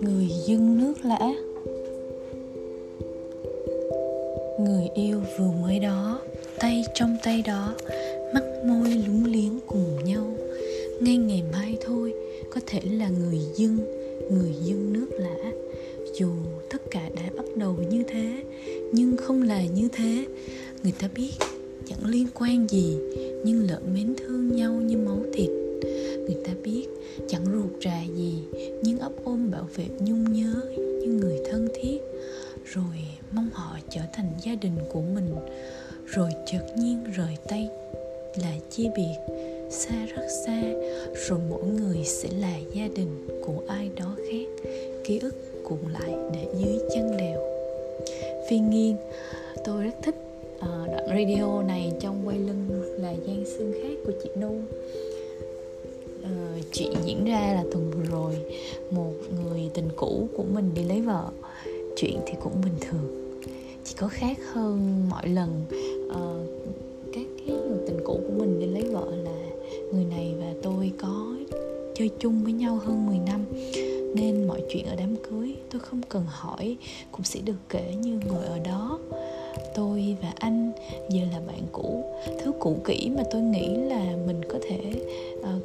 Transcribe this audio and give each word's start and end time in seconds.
người 0.00 0.28
dưng 0.46 0.78
nước 0.78 0.94
lã. 1.04 1.18
Người 4.60 4.88
yêu 4.94 5.20
vừa 5.38 5.50
mới 5.62 5.78
đó, 5.78 6.20
tay 6.58 6.84
trong 6.94 7.16
tay 7.24 7.42
đó, 7.46 7.74
mắt 8.34 8.44
môi 8.66 8.90
lúng 9.06 9.24
liếng 9.24 9.58
cùng 9.66 10.04
nhau. 10.04 10.36
Ngay 11.00 11.16
ngày 11.16 11.42
mai 11.52 11.76
thôi, 11.80 12.14
có 12.50 12.60
thể 12.66 12.80
là 12.90 13.08
người 13.08 13.40
dưng 13.54 13.76
người 14.30 14.52
dưng 14.64 14.92
nước 14.92 15.06
lã. 15.18 15.52
Dù 16.18 16.30
tất 16.70 16.82
cả 16.90 17.10
đã 17.16 17.30
bắt 17.36 17.46
đầu 17.56 17.76
như 17.90 18.02
thế, 18.08 18.44
nhưng 18.92 19.16
không 19.16 19.42
là 19.42 19.62
như 19.74 19.88
thế. 19.92 20.26
Người 20.82 20.92
ta 21.00 21.08
biết 21.14 21.30
chẳng 21.88 22.06
liên 22.06 22.26
quan 22.34 22.66
gì, 22.70 22.96
nhưng 23.44 23.66
lợn 23.70 23.94
mến 23.94 24.14
thương 24.16 24.56
nhau 24.56 24.72
như 24.72 24.96
máu 24.96 25.18
thịt. 25.32 25.50
Người 26.26 26.36
ta 26.44 26.52
biết, 26.64 26.86
chẳng 27.28 27.44
ruột 27.52 27.84
rà 27.84 28.02
gì, 28.16 28.42
nhưng 28.82 28.98
ấp 28.98 29.12
ôm 29.24 29.50
bảo 29.50 29.68
vệ 29.74 29.84
nhung 30.00 30.32
nhớ 30.32 30.54
như 31.00 31.06
người 31.06 31.40
thân 31.50 31.68
thiết. 31.74 31.98
Rồi 32.64 32.96
mong 33.32 33.48
họ 33.52 33.78
trở 33.90 34.00
thành 34.12 34.32
gia 34.42 34.54
đình 34.54 34.76
của 34.92 35.00
mình, 35.00 35.34
rồi 36.06 36.30
chợt 36.46 36.66
nhiên 36.78 37.04
rời 37.16 37.36
tay 37.48 37.68
là 38.42 38.52
chia 38.70 38.90
biệt. 38.96 39.16
Xa 39.70 40.06
rất 40.16 40.26
xa, 40.46 40.62
rồi 41.28 41.38
mỗi 41.50 41.64
người 41.64 42.04
sẽ 42.04 42.28
là 42.40 42.58
gia 42.74 42.88
đình 42.96 43.28
của 43.46 43.62
ai 43.68 43.90
đó 43.96 44.16
khác. 44.30 44.68
Ký 45.04 45.18
ức 45.18 45.34
cuộn 45.64 45.92
lại 45.92 46.14
để 46.32 46.46
dưới 46.58 46.78
chân 46.94 47.16
đèo 47.16 47.40
phi 48.50 48.58
nghiên, 48.58 48.96
tôi 49.64 49.84
rất 49.84 49.94
thích 50.02 50.14
radio 51.16 51.62
này 51.62 51.92
trong 52.00 52.26
quay 52.28 52.38
lưng 52.38 52.82
là 52.98 53.14
giang 53.26 53.44
xương 53.46 53.72
khác 53.82 53.98
của 54.06 54.12
chị 54.22 54.30
nu. 54.36 54.60
Ờ, 56.22 56.30
chuyện 56.72 56.92
diễn 57.04 57.24
ra 57.24 57.40
là 57.40 57.64
tuần 57.72 57.90
vừa 57.90 58.02
rồi. 58.02 58.34
Một 58.90 59.12
người 59.34 59.70
tình 59.74 59.88
cũ 59.96 60.28
của 60.36 60.44
mình 60.54 60.70
đi 60.74 60.82
lấy 60.84 61.00
vợ. 61.00 61.24
Chuyện 61.96 62.20
thì 62.26 62.32
cũng 62.42 62.52
bình 62.64 62.74
thường. 62.80 63.40
Chỉ 63.84 63.94
có 63.98 64.08
khác 64.08 64.38
hơn 64.52 65.06
mọi 65.10 65.28
lần. 65.28 65.64
Uh, 66.08 66.66
các 67.12 67.26
cái 67.38 67.56
người 67.56 67.78
tình 67.86 68.00
cũ 68.04 68.20
của 68.26 68.34
mình 68.38 68.60
đi 68.60 68.66
lấy 68.66 68.82
vợ 68.82 69.06
là 69.16 69.38
người 69.92 70.04
này 70.04 70.34
và 70.38 70.52
tôi 70.62 70.92
có 70.98 71.36
chơi 71.94 72.10
chung 72.18 72.44
với 72.44 72.52
nhau 72.52 72.80
hơn 72.84 73.06
10 73.06 73.18
năm. 73.18 73.44
Nên 74.14 74.48
mọi 74.48 74.62
chuyện 74.68 74.86
ở 74.86 74.96
đám 74.96 75.16
cưới 75.16 75.54
tôi 75.70 75.80
không 75.80 76.00
cần 76.08 76.24
hỏi 76.28 76.76
cũng 77.12 77.24
sẽ 77.24 77.40
được 77.40 77.58
kể 77.68 77.94
như 78.00 78.20
ngồi 78.26 78.44
ở 78.44 78.58
đó 78.58 78.98
tôi 79.76 80.16
và 80.22 80.32
anh 80.38 80.72
giờ 81.08 81.22
là 81.32 81.40
bạn 81.46 81.60
cũ. 81.72 82.04
Thứ 82.38 82.52
cũ 82.60 82.76
kỹ 82.84 83.10
mà 83.16 83.22
tôi 83.30 83.42
nghĩ 83.42 83.68
là 83.68 84.16
mình 84.26 84.40
có 84.48 84.58
thể 84.62 84.78
uh, 85.38 85.62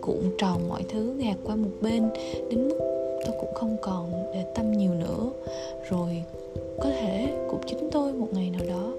cuộn 0.00 0.30
tròn 0.38 0.68
mọi 0.68 0.82
thứ 0.88 1.14
gạt 1.18 1.36
qua 1.44 1.56
một 1.56 1.70
bên 1.80 2.08
đến 2.50 2.68
mức 2.68 2.78
tôi 3.26 3.36
cũng 3.40 3.54
không 3.54 3.76
còn 3.82 4.10
để 4.34 4.44
tâm 4.54 4.72
nhiều 4.72 4.94
nữa. 4.94 5.30
Rồi 5.90 6.22
có 6.78 6.90
thể 6.90 7.34
cũng 7.50 7.60
chính 7.66 7.90
tôi 7.92 8.12
một 8.12 8.28
ngày 8.32 8.50
nào 8.50 8.66
đó 8.68 8.92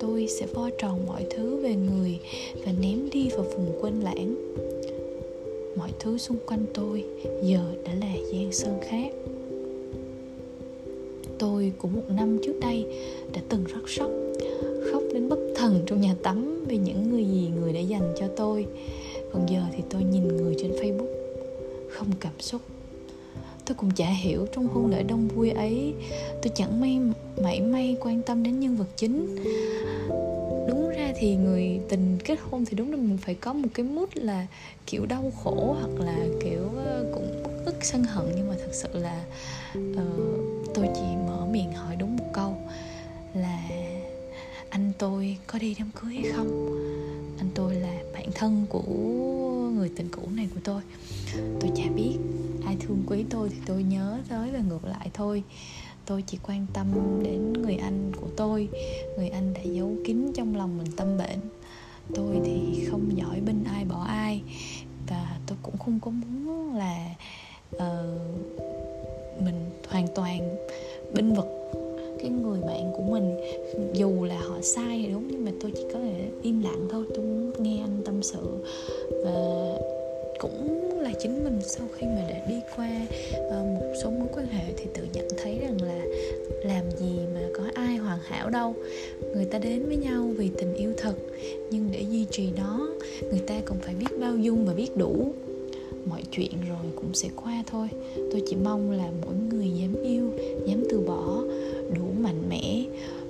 tôi 0.00 0.26
sẽ 0.28 0.46
vo 0.54 0.70
tròn 0.78 0.98
mọi 1.06 1.26
thứ 1.30 1.56
về 1.56 1.74
người 1.74 2.18
và 2.66 2.72
ném 2.80 3.10
đi 3.10 3.28
vào 3.28 3.42
vùng 3.42 3.78
quên 3.80 4.00
lãng. 4.00 4.34
Mọi 5.76 5.90
thứ 6.00 6.18
xung 6.18 6.36
quanh 6.46 6.64
tôi 6.74 7.04
giờ 7.42 7.60
đã 7.84 7.92
là 8.00 8.14
giang 8.32 8.52
sơn 8.52 8.78
khác 8.82 9.12
tôi 11.38 11.72
cũng 11.78 11.92
một 11.92 12.04
năm 12.08 12.38
trước 12.44 12.54
đây 12.60 12.86
đã 13.34 13.40
từng 13.48 13.64
rất 13.64 13.88
sốc. 13.88 14.10
Khóc 14.92 15.02
đến 15.14 15.28
bất 15.28 15.38
thần 15.56 15.82
trong 15.86 16.00
nhà 16.00 16.14
tắm 16.22 16.64
vì 16.68 16.76
những 16.76 17.10
người 17.10 17.24
gì 17.24 17.50
người 17.60 17.72
đã 17.72 17.80
dành 17.80 18.14
cho 18.20 18.26
tôi. 18.36 18.66
Còn 19.32 19.46
giờ 19.50 19.62
thì 19.76 19.82
tôi 19.90 20.02
nhìn 20.04 20.28
người 20.36 20.54
trên 20.58 20.70
facebook, 20.70 21.12
không 21.90 22.08
cảm 22.20 22.40
xúc. 22.40 22.60
Tôi 23.66 23.74
cũng 23.74 23.90
chả 23.90 24.10
hiểu 24.10 24.46
trong 24.52 24.68
hôn 24.68 24.90
lễ 24.90 25.02
đông 25.02 25.28
vui 25.28 25.50
ấy, 25.50 25.94
tôi 26.42 26.52
chẳng 26.54 26.80
may, 26.80 27.00
mảy 27.42 27.60
may 27.60 27.96
quan 28.00 28.22
tâm 28.22 28.42
đến 28.42 28.60
nhân 28.60 28.76
vật 28.76 28.88
chính. 28.96 29.36
Đúng 30.68 30.88
ra 30.96 31.12
thì 31.18 31.36
người 31.36 31.80
tình 31.88 32.18
kết 32.24 32.38
hôn 32.50 32.64
thì 32.64 32.76
đúng 32.76 32.90
là 32.90 32.96
mình 32.96 33.18
phải 33.20 33.34
có 33.34 33.52
một 33.52 33.68
cái 33.74 33.86
mút 33.86 34.08
là 34.14 34.46
kiểu 34.86 35.06
đau 35.06 35.32
khổ 35.44 35.76
hoặc 35.80 36.04
là 36.04 36.26
kiểu 36.44 36.62
ờ, 36.76 37.04
cũng 37.14 37.35
sân 37.86 38.04
hận 38.04 38.32
nhưng 38.36 38.48
mà 38.48 38.54
thật 38.58 38.72
sự 38.72 38.88
là 38.92 39.24
uh, 39.78 40.74
tôi 40.74 40.88
chỉ 40.94 41.16
mở 41.26 41.46
miệng 41.50 41.72
hỏi 41.72 41.96
đúng 41.96 42.16
một 42.16 42.30
câu 42.32 42.56
là 43.34 43.68
anh 44.70 44.92
tôi 44.98 45.36
có 45.46 45.58
đi 45.58 45.74
đám 45.78 45.90
cưới 46.00 46.14
hay 46.14 46.32
không? 46.32 46.48
Anh 47.38 47.48
tôi 47.54 47.74
là 47.74 48.02
bạn 48.12 48.28
thân 48.34 48.66
của 48.68 48.82
người 49.74 49.90
tình 49.96 50.08
cũ 50.08 50.22
này 50.30 50.48
của 50.54 50.60
tôi. 50.64 50.82
Tôi 51.60 51.70
chả 51.76 51.84
biết 51.96 52.16
ai 52.66 52.76
thương 52.80 53.02
quý 53.06 53.24
tôi 53.30 53.48
thì 53.48 53.56
tôi 53.66 53.82
nhớ 53.82 54.18
tới 54.28 54.50
và 54.50 54.58
ngược 54.68 54.84
lại 54.84 55.10
thôi. 55.14 55.42
Tôi 56.06 56.24
chỉ 56.26 56.38
quan 56.42 56.66
tâm 56.72 56.86
đến 57.22 57.52
người 57.52 57.76
anh 57.76 58.12
của 58.20 58.28
tôi. 58.36 58.68
Người 59.16 59.28
anh 59.28 59.54
đã 59.54 59.62
giấu 59.62 59.96
kín 60.04 60.32
trong 60.34 60.56
lòng 60.56 60.78
mình 60.78 60.92
tâm 60.96 61.18
bệnh. 61.18 61.40
Tôi 62.14 62.40
thì 62.44 62.84
không 62.90 63.16
giỏi 63.16 63.40
bên 63.40 63.64
ai 63.64 63.84
bỏ 63.84 64.04
ai. 64.04 64.42
Và 65.06 65.38
tôi 65.46 65.58
cũng 65.62 65.78
không 65.78 66.00
có 66.00 66.10
muốn 66.10 66.74
là 66.74 67.14
uh, 67.76 67.82
mình 69.44 69.54
hoàn 69.88 70.06
toàn 70.14 70.56
binh 71.14 71.34
vực 71.34 71.46
cái 72.18 72.30
người 72.30 72.60
bạn 72.60 72.92
của 72.96 73.02
mình. 73.02 73.36
Dù 73.94 74.24
là 74.24 74.40
họ 74.40 74.60
sai 74.62 75.02
thì 75.02 75.12
đúng 75.12 75.28
nhưng 75.30 75.44
mà 75.44 75.50
tôi 75.60 75.72
chỉ 75.74 75.82
có 75.92 75.98
thể 75.98 76.28
im 76.42 76.62
lặng 76.62 76.88
thôi 76.90 77.04
tôi 77.14 77.24
muốn 77.24 77.52
nghe 77.62 77.80
anh 77.80 78.02
tâm 78.04 78.22
sự. 78.22 78.64
Và 79.24 79.32
cũng 80.38 80.90
là 81.00 81.12
chính 81.18 81.44
mình 81.44 81.60
sau 81.62 81.86
khi 81.96 82.06
mà 82.06 82.26
đã 82.28 82.46
đi 82.48 82.60
qua 82.76 82.90
uh, 83.46 83.66
một 83.66 83.92
số 84.02 84.10
mối 84.10 84.28
quan 84.34 84.46
hệ 84.46 84.64
thì 84.76 84.84
tự 84.94 85.02
nhận 85.12 85.28
thấy 85.42 85.58
rằng 85.58 85.76
là 85.82 86.04
làm 86.64 86.90
gì 86.98 87.18
mà 87.34 87.40
có 87.56 87.62
ai 87.74 87.96
hoàn 87.96 88.18
hảo 88.22 88.50
đâu. 88.50 88.74
Người 89.34 89.44
ta 89.44 89.58
đến 89.58 89.86
với 89.86 89.96
nhau 89.96 90.30
vì 90.36 90.50
tình 90.58 90.74
yêu 90.74 90.92
thật 90.96 91.14
nhưng 91.70 91.88
để 91.92 92.00
duy 92.10 92.26
trì 92.30 92.48
nó 92.56 92.88
người 93.30 93.40
ta 93.46 93.54
cũng 93.66 93.78
phải 93.78 93.94
biết 93.94 94.18
bao 94.20 94.36
dung 94.36 94.66
và 94.66 94.74
biết 94.74 94.96
đủ 94.96 95.32
mọi 96.10 96.22
chuyện 96.30 96.52
rồi 96.68 96.92
cũng 96.96 97.14
sẽ 97.14 97.28
qua 97.36 97.62
thôi. 97.66 97.88
Tôi 98.16 98.42
chỉ 98.46 98.56
mong 98.56 98.90
là 98.90 99.10
mỗi 99.24 99.34
người 99.34 99.70
dám 99.70 100.02
yêu, 100.02 100.30
dám 100.66 100.84
từ 100.90 101.00
bỏ, 101.00 101.42
đủ 101.94 102.04
mạnh 102.20 102.42
mẽ, 102.48 102.84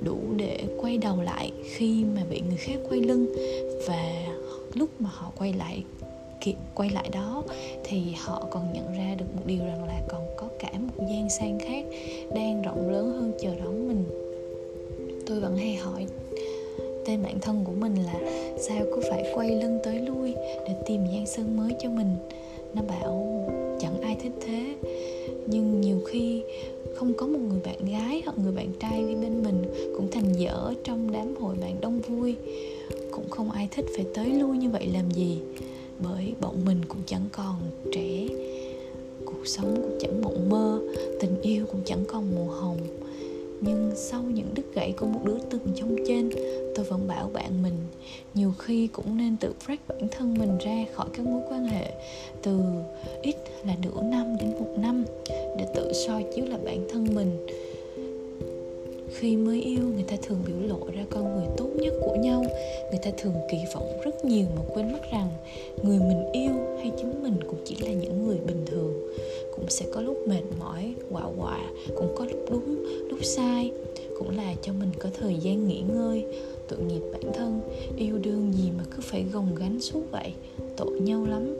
đủ 0.04 0.18
để 0.36 0.58
quay 0.80 0.98
đầu 0.98 1.22
lại 1.22 1.52
khi 1.64 2.04
mà 2.14 2.22
bị 2.30 2.40
người 2.48 2.58
khác 2.58 2.76
quay 2.88 3.00
lưng. 3.00 3.26
Và 3.86 4.26
lúc 4.74 4.90
mà 4.98 5.10
họ 5.12 5.32
quay 5.38 5.52
lại 5.52 5.84
quay 6.74 6.90
lại 6.90 7.08
đó 7.12 7.42
thì 7.84 8.02
họ 8.18 8.46
còn 8.50 8.72
nhận 8.72 8.92
ra 8.98 9.14
được 9.18 9.24
một 9.36 9.42
điều 9.46 9.64
rằng 9.64 9.84
là 9.84 10.00
còn 10.08 10.26
có 10.36 10.48
cả 10.58 10.70
một 10.72 11.04
gian 11.10 11.30
sang 11.30 11.58
khác 11.58 11.84
đang 12.34 12.62
rộng 12.62 12.90
lớn 12.90 13.12
hơn 13.12 13.32
chờ 13.42 13.50
đón 13.64 13.88
mình. 13.88 14.04
Tôi 15.26 15.40
vẫn 15.40 15.56
hay 15.56 15.74
hỏi 15.74 16.06
tên 17.06 17.22
bản 17.22 17.40
thân 17.40 17.64
của 17.64 17.72
mình 17.72 17.94
là 17.96 18.20
sao 18.58 18.84
cứ 18.94 19.00
phải 19.10 19.32
quay 19.34 19.50
lưng 19.50 19.78
tới 19.84 20.00
lui 20.00 20.34
để 20.68 20.74
tìm 20.86 21.00
gian 21.12 21.26
sân 21.26 21.56
mới 21.56 21.70
cho 21.82 21.90
mình? 21.90 22.16
Nó 22.74 22.82
bảo, 22.82 23.48
chẳng 23.80 24.00
ai 24.00 24.16
thích 24.22 24.32
thế. 24.40 24.76
Nhưng 25.46 25.80
nhiều 25.80 26.00
khi 26.06 26.42
không 26.94 27.12
có 27.14 27.26
một 27.26 27.38
người 27.48 27.60
bạn 27.64 27.84
gái 27.90 28.22
hoặc 28.24 28.38
người 28.38 28.52
bạn 28.52 28.72
trai 28.80 29.02
đi 29.02 29.14
bên 29.14 29.42
mình 29.42 29.64
cũng 29.96 30.10
thành 30.10 30.32
dở 30.32 30.74
trong 30.84 31.12
đám 31.12 31.36
hội 31.36 31.54
bạn 31.60 31.76
đông 31.80 32.00
vui. 32.00 32.36
Cũng 33.10 33.30
không 33.30 33.50
ai 33.50 33.68
thích 33.70 33.86
phải 33.96 34.06
tới 34.14 34.26
lui 34.26 34.56
như 34.56 34.70
vậy 34.70 34.86
làm 34.86 35.10
gì, 35.10 35.38
bởi 35.98 36.32
bọn 36.40 36.64
mình 36.64 36.78
cũng 36.88 37.00
chẳng 37.06 37.24
còn 37.32 37.54
trẻ, 37.92 38.26
cuộc 39.24 39.46
sống 39.46 39.76
cũng 39.76 39.98
chẳng 40.00 40.22
mộng 40.22 40.48
mơ, 40.50 40.80
tình 41.20 41.40
yêu 41.42 41.66
cũng 41.72 41.80
chẳng 41.84 42.04
còn 42.08 42.24
mùa 42.34 42.52
hồng 42.52 42.78
nhưng 43.60 43.90
sau 43.94 44.22
những 44.22 44.54
đứt 44.54 44.74
gãy 44.74 44.92
của 44.92 45.06
một 45.06 45.20
đứa 45.24 45.38
từng 45.50 45.72
trong 45.76 45.96
trên, 46.06 46.30
tôi 46.74 46.84
vẫn 46.84 47.08
bảo 47.08 47.30
bạn 47.32 47.62
mình. 47.62 47.76
Nhiều 48.34 48.52
khi 48.58 48.86
cũng 48.86 49.16
nên 49.16 49.36
tự 49.36 49.52
break 49.66 49.88
bản 49.88 50.08
thân 50.10 50.34
mình 50.38 50.58
ra 50.58 50.84
khỏi 50.94 51.06
các 51.16 51.26
mối 51.26 51.42
quan 51.48 51.64
hệ, 51.64 51.92
từ 52.42 52.58
ít 53.22 53.36
là 53.66 53.76
nửa 53.82 54.02
năm 54.02 54.36
đến 54.40 54.52
một 54.58 54.74
năm, 54.78 55.04
để 55.28 55.66
tự 55.74 55.92
soi 55.92 56.24
chiếu 56.34 56.44
lại 56.44 56.58
bản 56.64 56.86
thân 56.92 57.14
mình. 57.14 57.46
Khi 59.18 59.36
mới 59.36 59.62
yêu, 59.62 59.82
người 59.94 60.02
ta 60.02 60.16
thường 60.22 60.38
biểu 60.46 60.68
lộ 60.68 60.86
ra 60.94 61.04
con 61.10 61.36
người 61.36 61.46
tốt 61.56 61.68
nhất 61.76 61.94
của 62.00 62.16
nhau. 62.16 62.44
Người 62.90 63.00
ta 63.02 63.10
thường 63.18 63.34
kỳ 63.50 63.58
vọng 63.74 64.00
rất 64.04 64.24
nhiều 64.24 64.46
mà 64.56 64.62
quên 64.74 64.92
mất 64.92 65.00
rằng 65.12 65.28
người 65.82 65.98
mình 65.98 66.25
cũng 69.66 69.70
sẽ 69.70 69.86
có 69.92 70.00
lúc 70.00 70.28
mệt 70.28 70.42
mỏi 70.58 70.94
quạ 71.10 71.22
quạ 71.38 71.58
cũng 71.96 72.14
có 72.16 72.24
lúc 72.24 72.44
đúng, 72.50 72.84
lúc 73.08 73.24
sai. 73.24 73.72
Cũng 74.18 74.36
là 74.36 74.54
cho 74.62 74.72
mình 74.72 74.88
có 74.98 75.08
thời 75.20 75.34
gian 75.34 75.68
nghỉ 75.68 75.80
ngơi, 75.80 76.24
tội 76.68 76.78
nghiệp 76.78 77.00
bản 77.12 77.32
thân. 77.34 77.60
Yêu 77.96 78.18
đương 78.18 78.52
gì 78.52 78.70
mà 78.78 78.84
cứ 78.90 79.02
phải 79.02 79.24
gồng 79.32 79.54
gánh 79.54 79.80
suốt 79.80 80.02
vậy? 80.10 80.32
Tội 80.76 81.00
nhau 81.00 81.26
lắm. 81.26 81.54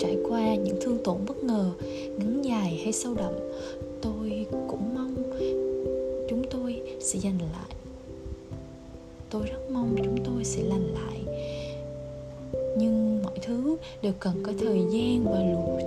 Trải 0.00 0.16
qua 0.28 0.54
những 0.54 0.76
thương 0.80 0.98
tổn 1.04 1.16
bất 1.26 1.44
ngờ, 1.44 1.70
ngắn 2.18 2.42
dài 2.44 2.80
hay 2.84 2.92
sâu 2.92 3.14
đậm, 3.14 3.32
tôi 4.02 4.46
cũng 4.68 4.94
mong 4.94 5.14
chúng 6.28 6.42
tôi 6.50 6.82
sẽ 7.00 7.18
giành 7.18 7.38
lại. 7.40 7.76
Tôi 9.30 9.42
rất 9.42 9.70
mong 9.70 9.96
chúng 10.04 10.16
tôi 10.24 10.44
sẽ 10.44 10.62
lành 10.62 10.94
lại. 10.94 11.38
Nhưng 12.78 13.22
mọi 13.22 13.38
thứ 13.42 13.76
đều 14.02 14.12
cần 14.20 14.34
có 14.42 14.52
thời 14.60 14.78
gian 14.90 15.24
và 15.24 15.42
luồng 15.52 15.77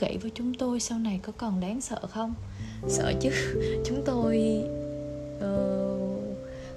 đức 0.00 0.18
với 0.22 0.30
chúng 0.34 0.54
tôi 0.54 0.80
sau 0.80 0.98
này 0.98 1.20
có 1.22 1.32
còn 1.36 1.60
đáng 1.60 1.80
sợ 1.80 2.00
không? 2.10 2.34
Sợ 2.88 3.12
chứ. 3.20 3.30
Chúng 3.86 4.02
tôi 4.06 4.62
uh, 5.36 6.20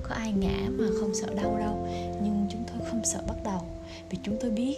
có 0.03 0.15
ai 0.15 0.31
ngã 0.31 0.69
mà 0.77 0.85
không 0.99 1.15
sợ 1.15 1.27
đau 1.35 1.57
đâu. 1.59 1.87
Nhưng 2.23 2.47
chúng 2.51 2.63
tôi 2.67 2.87
không 2.89 3.01
sợ 3.05 3.23
bắt 3.27 3.37
đầu. 3.45 3.61
Vì 4.09 4.17
chúng 4.23 4.37
tôi 4.41 4.51
biết 4.51 4.77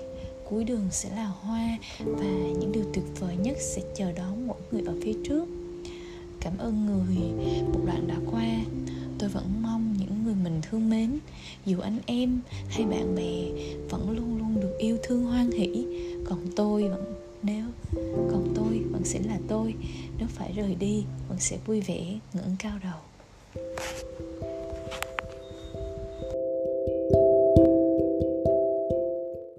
cuối 0.50 0.64
đường 0.64 0.88
sẽ 0.92 1.10
là 1.16 1.26
hoa 1.26 1.78
và 2.00 2.26
những 2.60 2.72
điều 2.72 2.84
tuyệt 2.94 3.06
vời 3.20 3.36
nhất 3.36 3.58
sẽ 3.60 3.82
chờ 3.96 4.12
đón 4.12 4.48
mỗi 4.48 4.58
người 4.72 4.82
ở 4.86 4.94
phía 5.04 5.14
trước. 5.28 5.46
Cảm 6.40 6.58
ơn 6.58 6.86
người 6.86 7.50
một 7.74 7.80
đoạn 7.86 8.08
đã 8.08 8.16
qua. 8.32 8.60
Tôi 9.20 9.30
vẫn 9.30 9.46
mong 9.62 9.96
những 10.00 10.24
người 10.26 10.36
mình 10.44 10.62
thương 10.70 10.90
mến 10.90 11.20
dù 11.66 11.80
anh 11.80 12.00
em 12.06 12.40
hay 12.70 12.86
bạn 12.86 13.16
bè 13.16 13.64
vẫn 13.90 14.12
luôn 14.12 14.38
luôn 14.38 14.62
được 14.62 14.78
yêu 14.78 14.98
thương 15.04 15.26
hoan 15.26 15.52
hỷ. 15.52 15.86
Còn 16.26 16.40
tôi 16.56 16.90
vẫn 16.90 17.15
nếu 17.46 17.66
còn 18.32 18.54
tôi, 18.56 18.82
vẫn 18.92 19.06
sẽ 19.06 19.20
là 19.20 19.40
tôi. 19.48 19.74
Nếu 20.18 20.28
phải 20.32 20.54
rời 20.56 20.76
đi, 20.76 21.04
vẫn 21.30 21.40
sẽ 21.40 21.58
vui 21.66 21.82
vẻ 21.82 22.20
ngẩng 22.34 22.56
cao 22.60 22.80
đầu. 22.84 23.00